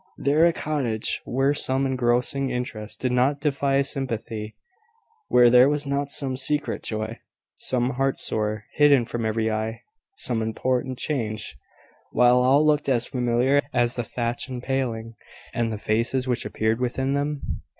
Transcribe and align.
there 0.17 0.47
a 0.47 0.51
cottage 0.51 1.21
where 1.25 1.53
some 1.53 1.85
engrossing 1.85 2.49
interest 2.49 2.99
did 3.01 3.11
not 3.11 3.39
defy 3.39 3.81
sympathy; 3.81 4.55
where 5.27 5.47
there 5.47 5.69
was 5.69 5.85
not 5.85 6.09
some 6.11 6.35
secret 6.35 6.81
joy, 6.81 7.19
some 7.55 7.91
heart 7.91 8.17
sore, 8.17 8.63
hidden 8.77 9.05
from 9.05 9.27
every 9.27 9.51
eye; 9.51 9.79
some 10.17 10.41
important 10.41 10.97
change, 10.97 11.55
while 12.13 12.37
all 12.41 12.65
looked 12.65 12.89
as 12.89 13.05
familiar 13.05 13.61
as 13.73 13.95
the 13.95 14.03
thatch 14.03 14.47
and 14.47 14.63
paling, 14.63 15.13
and 15.53 15.71
the 15.71 15.77
faces 15.77 16.27
which 16.27 16.45
appeared 16.45 16.81
within 16.81 17.13
them? 17.13 17.61